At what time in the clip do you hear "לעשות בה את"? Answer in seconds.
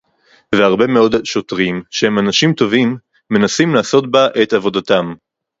3.75-4.53